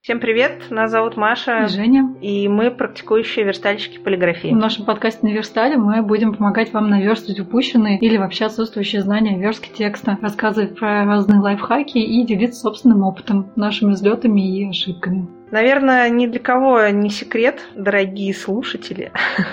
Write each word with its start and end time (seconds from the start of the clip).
Всем 0.00 0.20
привет, 0.20 0.70
нас 0.70 0.92
зовут 0.92 1.16
Маша. 1.16 1.64
И 1.64 1.68
Женя. 1.68 2.14
И 2.22 2.46
мы 2.46 2.70
практикующие 2.70 3.44
верстальщики 3.44 3.98
полиграфии. 3.98 4.48
В 4.48 4.56
нашем 4.56 4.84
подкасте 4.84 5.26
«На 5.26 5.32
верстале» 5.32 5.76
мы 5.76 6.00
будем 6.02 6.34
помогать 6.34 6.72
вам 6.72 6.88
наверстывать 6.88 7.40
упущенные 7.40 7.98
или 7.98 8.16
вообще 8.16 8.46
отсутствующие 8.46 9.02
знания 9.02 9.38
верстки 9.38 9.70
текста, 9.76 10.18
рассказывать 10.22 10.78
про 10.78 11.04
разные 11.04 11.40
лайфхаки 11.40 11.98
и 11.98 12.24
делиться 12.24 12.60
собственным 12.60 13.02
опытом, 13.02 13.50
нашими 13.56 13.90
взлетами 13.90 14.40
и 14.40 14.68
ошибками. 14.68 15.28
Наверное, 15.50 16.08
ни 16.10 16.26
для 16.26 16.38
кого 16.38 16.86
не 16.88 17.10
секрет, 17.10 17.60
дорогие 17.74 18.32
слушатели, 18.32 19.10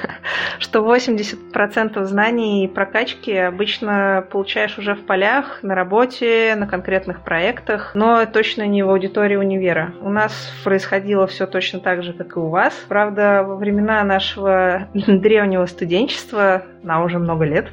что 0.59 0.79
80% 0.79 2.03
знаний 2.03 2.65
и 2.65 2.67
прокачки 2.67 3.35
обычно 3.35 4.25
получаешь 4.31 4.77
уже 4.77 4.93
в 4.93 5.05
полях, 5.05 5.63
на 5.63 5.73
работе, 5.73 6.55
на 6.55 6.67
конкретных 6.67 7.23
проектах, 7.23 7.91
но 7.95 8.25
точно 8.25 8.67
не 8.67 8.83
в 8.83 8.89
аудитории 8.89 9.35
универа. 9.35 9.93
У 10.01 10.09
нас 10.09 10.53
происходило 10.63 11.25
все 11.25 11.47
точно 11.47 11.79
так 11.79 12.03
же, 12.03 12.13
как 12.13 12.35
и 12.37 12.39
у 12.39 12.49
вас. 12.49 12.73
Правда, 12.87 13.43
во 13.43 13.55
времена 13.55 14.03
нашего 14.03 14.87
древнего 14.93 15.65
студенчества, 15.65 16.63
на 16.83 17.03
уже 17.03 17.17
много 17.17 17.45
лет, 17.45 17.67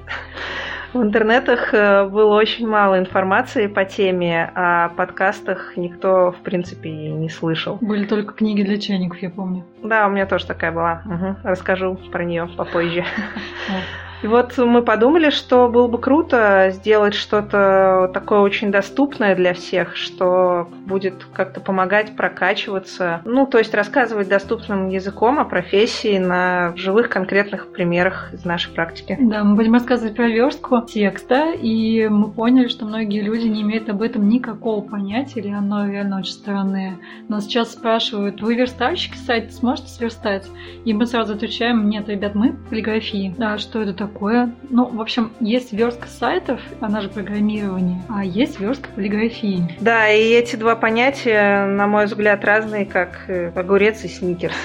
в 0.95 1.03
интернетах 1.03 1.75
э, 1.75 2.07
было 2.07 2.35
очень 2.35 2.67
мало 2.67 2.99
информации 2.99 3.67
по 3.67 3.85
теме, 3.85 4.51
а 4.55 4.91
подкастах 4.91 5.77
никто, 5.77 6.33
в 6.33 6.43
принципе, 6.43 6.91
не 6.91 7.29
слышал. 7.29 7.79
Были 7.81 8.07
только 8.07 8.35
книги 8.35 8.63
для 8.63 8.79
чайников, 8.79 9.19
я 9.19 9.31
помню. 9.31 9.65
Да, 9.83 10.07
у 10.07 10.11
меня 10.11 10.27
тоже 10.27 10.47
такая 10.47 10.73
была. 10.73 11.03
Угу. 11.05 11.49
Расскажу 11.49 11.99
про 12.13 12.25
нее 12.25 12.49
попозже. 12.57 13.05
И 14.25 14.27
вот 14.27 14.57
мы 14.57 14.81
подумали, 14.81 15.29
что 15.29 15.69
было 15.69 15.87
бы 15.87 15.99
круто 15.99 16.71
сделать 16.73 17.13
что-то 17.13 18.11
такое 18.15 18.39
очень 18.39 18.71
доступное 18.71 19.37
для 19.37 19.53
всех, 19.53 19.97
что 19.97 20.67
будет 20.87 21.27
как-то 21.35 21.61
помогать 21.61 22.17
прокачиваться. 22.17 23.21
Ну, 23.27 23.47
то 23.47 23.59
есть 23.59 23.75
рассказывать 23.75 24.31
доступным 24.31 24.89
языком 24.89 25.39
о 25.39 25.45
профессии 25.45 26.17
на 26.17 26.75
живых 26.75 27.11
конкретных 27.11 27.71
примерах 27.71 28.33
из 28.33 28.47
нашей 28.47 28.73
практики. 28.73 29.19
Да, 29.21 29.45
мы 29.45 29.57
будем 29.57 29.75
рассказывать 29.75 30.17
про 30.17 30.27
верстку 30.27 30.81
текста, 30.81 31.53
и 31.53 32.09
мы 32.09 32.31
поняли, 32.31 32.69
что 32.69 32.87
многие 32.87 33.21
люди 33.21 33.47
не 33.47 33.61
имеют 33.61 33.91
об 33.91 34.01
этом 34.01 34.27
никакого 34.27 34.81
понятия, 34.81 35.41
или 35.41 35.51
оно 35.51 35.87
реально 35.87 36.21
очень 36.21 36.33
странное. 36.33 36.97
Нас 37.29 37.45
сейчас 37.45 37.73
спрашивают, 37.73 38.41
вы 38.41 38.55
верстальщики 38.55 39.19
сайт 39.19 39.53
сможете 39.53 39.89
сверстать? 39.89 40.47
И 40.87 40.95
мы 40.95 41.05
сразу 41.05 41.35
отвечаем, 41.35 41.91
нет, 41.91 42.09
ребят, 42.09 42.35
мы 42.35 42.55
полиграфии. 42.71 43.35
Да, 43.37 43.59
что 43.59 43.83
это 43.83 43.93
такое? 43.93 44.14
Такое. 44.15 44.53
Ну, 44.71 44.87
в 44.87 45.01
общем, 45.01 45.33
есть 45.41 45.73
верстка 45.73 46.09
сайтов, 46.09 46.61
она 46.81 47.01
же 47.01 47.09
программирование, 47.09 48.01
а 48.09 48.25
есть 48.25 48.61
верстка 48.61 48.89
полиграфии. 48.95 49.77
Да, 49.81 50.09
и 50.09 50.31
эти 50.31 50.57
два 50.57 50.77
понятия, 50.77 51.67
на 51.67 51.87
мой 51.87 52.07
взгляд, 52.07 52.45
разные, 52.45 52.87
как 52.87 53.29
э, 53.29 53.51
огурец 53.55 54.05
и 54.05 54.09
сникерс. 54.09 54.57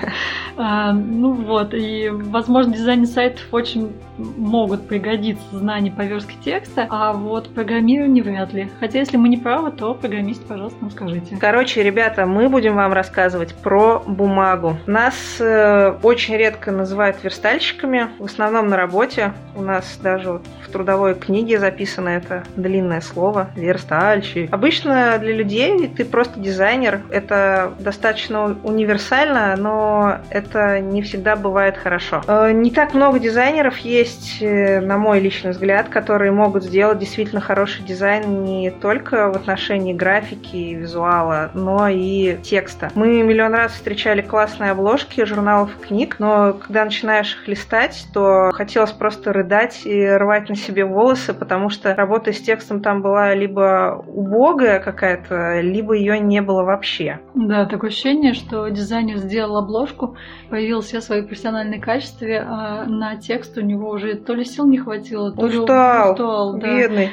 А, 0.56 0.92
ну 0.92 1.32
вот, 1.32 1.74
и, 1.74 2.10
возможно, 2.10 2.72
дизайне 2.72 3.06
сайтов 3.06 3.42
очень 3.52 3.92
могут 4.18 4.86
пригодиться 4.86 5.44
знания 5.52 5.90
по 5.90 6.04
текста, 6.44 6.86
а 6.90 7.12
вот 7.12 7.52
программирование 7.52 8.22
вряд 8.22 8.52
ли. 8.52 8.70
Хотя, 8.78 9.00
если 9.00 9.16
мы 9.16 9.28
не 9.28 9.36
правы, 9.36 9.70
то 9.72 9.94
программист, 9.94 10.44
пожалуйста, 10.46 10.78
нам 10.80 10.90
скажите. 10.90 11.36
Короче, 11.40 11.82
ребята, 11.82 12.26
мы 12.26 12.48
будем 12.48 12.76
вам 12.76 12.92
рассказывать 12.92 13.54
про 13.54 14.02
бумагу. 14.06 14.76
Нас 14.86 15.14
э, 15.40 15.94
очень 16.02 16.36
редко 16.36 16.70
называют 16.70 17.22
верстальщиками, 17.22 18.08
в 18.18 18.24
основном 18.24 18.68
на 18.68 18.76
работе. 18.76 19.32
У 19.56 19.62
нас 19.62 19.98
даже 20.02 20.32
вот 20.32 20.46
в 20.62 20.70
трудовой 20.70 21.14
книге 21.14 21.58
записано 21.58 22.08
это 22.10 22.44
длинное 22.56 23.00
слово 23.00 23.50
верстальщик. 23.56 24.52
Обычно 24.52 25.18
для 25.18 25.32
людей 25.32 25.88
ты 25.88 26.04
просто 26.04 26.38
дизайнер. 26.38 27.00
Это 27.10 27.72
достаточно 27.78 28.56
универсально, 28.62 29.56
но 29.56 30.18
это 30.30 30.43
не 30.54 31.02
всегда 31.02 31.36
бывает 31.36 31.76
хорошо. 31.76 32.22
Э, 32.26 32.52
не 32.52 32.70
так 32.70 32.94
много 32.94 33.18
дизайнеров 33.18 33.78
есть, 33.78 34.38
э, 34.40 34.80
на 34.80 34.98
мой 34.98 35.20
личный 35.20 35.52
взгляд, 35.52 35.88
которые 35.88 36.32
могут 36.32 36.64
сделать 36.64 36.98
действительно 36.98 37.40
хороший 37.40 37.84
дизайн 37.84 38.44
не 38.44 38.70
только 38.70 39.30
в 39.32 39.36
отношении 39.36 39.92
графики 39.92 40.56
и 40.56 40.74
визуала, 40.74 41.50
но 41.54 41.88
и 41.88 42.36
текста. 42.42 42.90
Мы 42.94 43.22
миллион 43.22 43.54
раз 43.54 43.72
встречали 43.72 44.22
классные 44.22 44.70
обложки 44.72 45.24
журналов 45.24 45.70
и 45.78 45.86
книг, 45.86 46.16
но 46.18 46.54
когда 46.54 46.84
начинаешь 46.84 47.34
их 47.34 47.48
листать, 47.48 48.06
то 48.12 48.50
хотелось 48.52 48.92
просто 48.92 49.32
рыдать 49.32 49.82
и 49.84 50.06
рвать 50.06 50.48
на 50.48 50.56
себе 50.56 50.84
волосы, 50.84 51.34
потому 51.34 51.68
что 51.70 51.94
работа 51.94 52.32
с 52.32 52.40
текстом 52.40 52.80
там 52.80 53.02
была 53.02 53.34
либо 53.34 54.04
убогая 54.06 54.80
какая-то, 54.80 55.60
либо 55.60 55.94
ее 55.94 56.18
не 56.18 56.40
было 56.40 56.62
вообще. 56.62 57.20
Да, 57.34 57.66
такое 57.66 57.90
ощущение, 57.90 58.34
что 58.34 58.68
дизайнер 58.68 59.18
сделал 59.18 59.56
обложку, 59.58 60.16
проявил 60.48 60.80
все 60.80 61.00
свои 61.00 61.22
профессиональные 61.22 61.80
качества, 61.80 62.26
а 62.46 62.84
на 62.86 63.16
текст 63.16 63.56
у 63.58 63.60
него 63.60 63.90
уже 63.90 64.14
то 64.14 64.34
ли 64.34 64.44
сил 64.44 64.66
не 64.66 64.78
хватило, 64.78 65.32
то 65.32 65.42
устал, 65.42 66.06
ли 66.06 66.12
устал. 66.12 66.56
Бедный. 66.58 67.10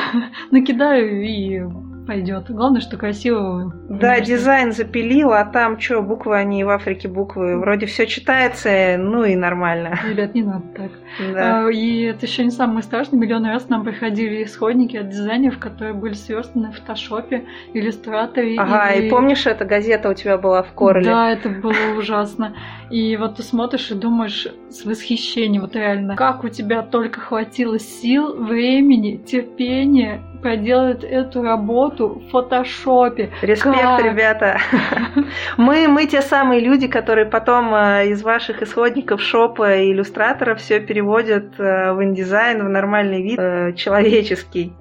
Накидаю 0.50 1.22
и 1.24 1.62
пойдет. 2.08 2.50
Главное, 2.50 2.80
что 2.80 2.96
красиво. 2.96 3.70
Да, 3.90 4.14
конечно. 4.14 4.24
дизайн 4.24 4.72
запилил, 4.72 5.30
а 5.30 5.44
там 5.44 5.78
что, 5.78 6.00
буквы, 6.00 6.38
они 6.38 6.64
в 6.64 6.70
Африке 6.70 7.06
буквы. 7.06 7.58
Вроде 7.58 7.84
все 7.84 8.06
читается, 8.06 8.96
ну 8.98 9.24
и 9.24 9.36
нормально. 9.36 10.00
Ребят, 10.08 10.34
не 10.34 10.42
надо 10.42 10.64
так. 10.74 10.90
Да. 11.34 11.66
А, 11.66 11.70
и 11.70 12.04
это 12.04 12.24
еще 12.24 12.44
не 12.44 12.50
самое 12.50 12.82
страшное. 12.82 13.20
Миллион 13.20 13.44
раз 13.44 13.68
нам 13.68 13.84
приходили 13.84 14.42
исходники 14.42 14.96
от 14.96 15.10
дизайнеров, 15.10 15.58
которые 15.58 15.92
были 15.92 16.14
сверстаны 16.14 16.72
в 16.72 16.76
фотошопе, 16.76 17.44
иллюстраторе. 17.74 18.56
Ага, 18.58 18.94
или... 18.94 19.06
и 19.06 19.10
помнишь, 19.10 19.46
эта 19.46 19.66
газета 19.66 20.08
у 20.08 20.14
тебя 20.14 20.38
была 20.38 20.62
в 20.62 20.72
Корле? 20.72 21.04
Да, 21.04 21.30
это 21.30 21.50
было 21.50 21.98
ужасно. 21.98 22.54
И 22.90 23.18
вот 23.18 23.36
ты 23.36 23.42
смотришь 23.42 23.90
и 23.90 23.94
думаешь 23.94 24.48
с 24.70 24.84
восхищением, 24.86 25.60
вот 25.60 25.76
реально, 25.76 26.16
как 26.16 26.42
у 26.42 26.48
тебя 26.48 26.80
только 26.80 27.20
хватило 27.20 27.78
сил, 27.78 28.34
времени, 28.34 29.16
терпения 29.16 30.22
проделать 30.40 31.04
эту 31.04 31.42
работу 31.42 31.97
в 31.98 32.30
фотошопе. 32.30 33.30
Респект, 33.42 33.80
как? 33.80 34.04
ребята. 34.04 34.58
Мы, 35.56 35.88
мы 35.88 36.06
те 36.06 36.22
самые 36.22 36.60
люди, 36.60 36.86
которые 36.86 37.26
потом 37.26 37.74
э, 37.74 38.08
из 38.08 38.22
ваших 38.22 38.62
исходников 38.62 39.20
шопа 39.20 39.76
и 39.76 39.92
иллюстратора 39.92 40.54
все 40.54 40.80
переводят 40.80 41.58
э, 41.58 41.92
в 41.92 42.02
индизайн, 42.02 42.64
в 42.64 42.68
нормальный 42.68 43.22
вид 43.22 43.38
э, 43.38 43.72
человеческий. 43.74 44.72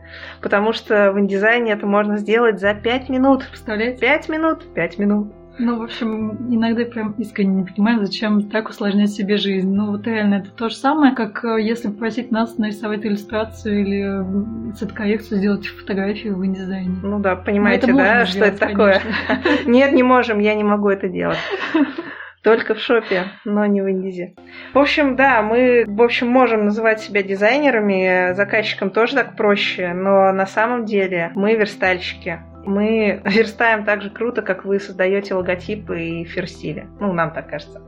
Потому 0.42 0.74
что 0.74 1.12
в 1.12 1.20
индизайне 1.20 1.74
это 1.74 1.86
можно 1.86 2.18
сделать 2.18 2.60
за 2.60 2.74
5 2.74 3.10
минут. 3.10 3.48
Представляете? 3.50 4.00
5 4.00 4.30
минут, 4.30 4.74
5 4.74 4.98
минут. 5.00 5.34
Ну, 5.60 5.80
в 5.80 5.84
общем, 5.84 6.54
иногда 6.54 6.86
прям 6.86 7.14
искренне 7.14 7.62
не 7.62 7.64
понимаю, 7.66 8.06
зачем 8.06 8.50
так 8.50 8.70
усложнять 8.70 9.12
себе 9.12 9.38
жизнь. 9.38 9.74
Ну, 9.74 9.92
вот 9.92 10.06
реально, 10.06 10.36
это 10.36 10.52
то 10.52 10.70
же 10.70 10.76
самое, 10.76 11.16
как 11.16 11.44
э, 11.44 11.62
если 11.62 11.88
попросить 11.88 12.32
нас 12.32 12.58
нарисовать 12.58 13.06
иллюстрацию 13.06 13.82
или 13.82 14.74
цветокоррекцию 14.74 15.40
сделать 15.40 15.68
фотографию 15.68 16.36
в 16.36 16.46
индизайне. 16.46 16.96
Ну 17.02 17.20
да, 17.20 17.36
понимаете, 17.36 17.88
это 17.88 17.96
да, 17.96 18.26
что 18.26 18.46
это 18.46 18.60
такое? 18.60 19.02
Нет, 19.66 19.94
не 19.94 20.04
можем, 20.04 20.40
я 20.40 20.54
не 20.54 20.64
могу 20.64 20.90
это 20.90 21.08
делать. 21.08 21.40
Только 22.44 22.76
в 22.76 22.80
шопе, 22.80 23.26
но 23.44 23.66
не 23.66 23.82
в 23.82 23.90
индизе. 23.90 24.36
В 24.74 24.78
общем, 24.78 25.16
да, 25.16 25.42
мы, 25.42 25.86
в 25.88 26.02
общем, 26.02 26.28
можем 26.28 26.66
называть 26.66 27.02
себя 27.02 27.24
дизайнерами, 27.24 28.34
заказчикам 28.36 28.92
тоже 28.92 29.16
так 29.16 29.36
проще, 29.36 29.94
но 29.94 30.32
на 30.32 30.46
самом 30.46 30.86
деле 30.86 31.32
мы 31.36 31.56
верстальщики 31.56 32.40
мы 32.68 33.22
верстаем 33.26 33.86
так 33.86 34.02
же 34.02 34.10
круто, 34.10 34.42
как 34.42 34.66
вы 34.66 34.80
создаете 34.80 35.34
логотипы 35.34 36.00
и 36.00 36.24
ферстили. 36.26 36.88
Ну, 37.00 37.14
нам 37.14 37.32
так 37.32 37.50
кажется. 37.50 37.82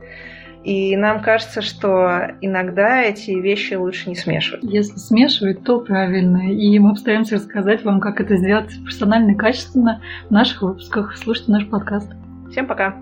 И 0.62 0.94
нам 0.96 1.22
кажется, 1.22 1.62
что 1.62 2.32
иногда 2.42 3.02
эти 3.02 3.30
вещи 3.30 3.74
лучше 3.74 4.10
не 4.10 4.14
смешивать. 4.14 4.62
Если 4.62 4.96
смешивать, 4.96 5.64
то 5.64 5.80
правильно. 5.80 6.52
И 6.52 6.78
мы 6.78 6.90
постараемся 6.90 7.36
рассказать 7.36 7.82
вам, 7.82 8.00
как 8.00 8.20
это 8.20 8.36
сделать 8.36 8.70
профессионально 8.82 9.30
и 9.30 9.36
качественно 9.36 10.02
в 10.28 10.30
наших 10.30 10.60
выпусках. 10.60 11.16
Слушайте 11.16 11.52
наш 11.52 11.66
подкаст. 11.66 12.12
Всем 12.50 12.66
пока! 12.66 13.00